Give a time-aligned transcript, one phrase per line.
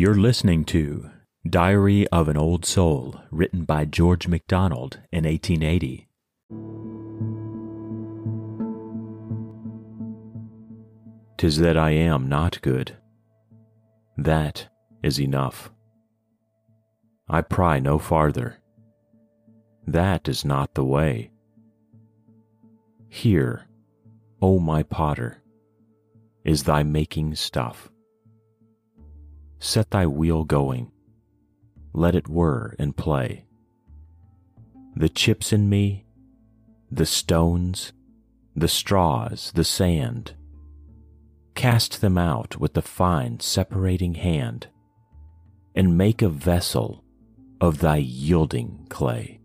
[0.00, 1.10] You're listening to
[1.46, 6.08] Diary of an Old Soul, written by George MacDonald in 1880.
[11.36, 12.96] Tis that I am not good.
[14.16, 14.68] That
[15.02, 15.70] is enough.
[17.28, 18.56] I pry no farther.
[19.86, 21.30] That is not the way.
[23.10, 23.66] Here,
[24.40, 25.42] O my potter,
[26.42, 27.90] is thy making stuff.
[29.60, 30.90] Set thy wheel going,
[31.92, 33.44] let it whir and play.
[34.96, 36.06] The chips in me,
[36.90, 37.92] the stones,
[38.56, 40.32] the straws, the sand,
[41.54, 44.68] cast them out with the fine separating hand,
[45.74, 47.04] and make a vessel
[47.60, 49.39] of thy yielding clay.